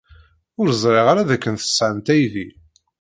[0.59, 2.47] Ur ẓriɣ ara dakken tesɛamt aydi.